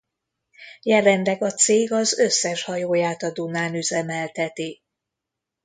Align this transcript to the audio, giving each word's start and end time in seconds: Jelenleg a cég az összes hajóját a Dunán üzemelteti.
Jelenleg 0.81 1.43
a 1.43 1.51
cég 1.51 1.91
az 1.91 2.17
összes 2.19 2.63
hajóját 2.63 3.23
a 3.23 3.31
Dunán 3.31 3.73
üzemelteti. 3.75 4.81